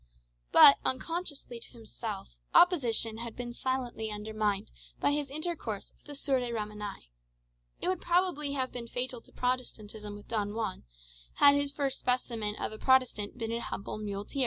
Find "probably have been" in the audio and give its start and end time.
8.01-8.87